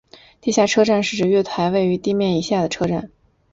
[0.41, 3.11] 地下车站是指月台位于地面以下的车站。